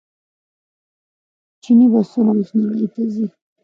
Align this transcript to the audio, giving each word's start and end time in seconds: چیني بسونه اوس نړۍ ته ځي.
چیني 1.61 1.87
بسونه 1.93 2.31
اوس 2.37 2.49
نړۍ 2.59 2.85
ته 2.93 3.01
ځي. 3.13 3.25